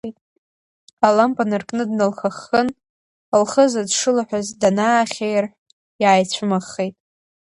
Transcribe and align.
Алампа 1.05 1.43
наркны 1.49 1.83
дналхаххын, 1.89 2.67
лхыза 3.41 3.81
дшылаҳәаз 3.87 4.47
данаахьаирҳә, 4.61 5.55
иааицәымӷхеит. 6.01 6.95